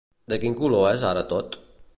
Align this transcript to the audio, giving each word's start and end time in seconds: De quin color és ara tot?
De 0.31 0.39
quin 0.45 0.55
color 0.61 0.87
és 0.95 1.05
ara 1.11 1.27
tot? 1.35 1.63